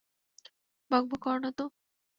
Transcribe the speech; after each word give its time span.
বকবক 0.91 1.19
করো 1.23 1.39
না 1.43 1.49
তো! 1.57 1.65